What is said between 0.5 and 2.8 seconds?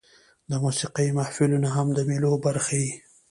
موسیقۍ محفلونه هم د مېلو برخه